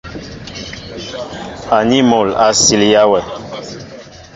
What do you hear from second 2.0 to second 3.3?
mol a silya wɛ.